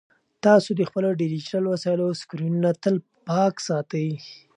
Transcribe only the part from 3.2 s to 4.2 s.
پاک ساتئ.